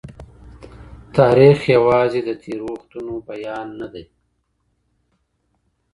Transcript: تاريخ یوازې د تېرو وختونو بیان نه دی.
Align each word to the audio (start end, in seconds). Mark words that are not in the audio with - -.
تاريخ 1.17 1.57
یوازې 1.75 2.19
د 2.23 2.29
تېرو 2.43 2.67
وختونو 2.75 3.13
بیان 3.29 3.67
نه 3.79 3.87
دی. 3.93 4.03